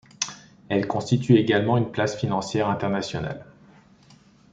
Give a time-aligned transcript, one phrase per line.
[0.69, 3.45] Elle constitue également une place financière internationale.